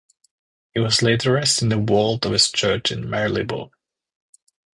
[0.73, 3.69] He was laid to rest in the vault of his church in Marylebone.